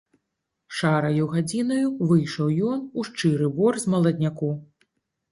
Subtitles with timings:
[0.75, 4.49] Шараю гадзінаю выйшаў ён у шчыры бор з маладняку.